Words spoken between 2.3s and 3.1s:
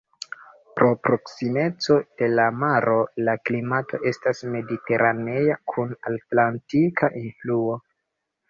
la maro,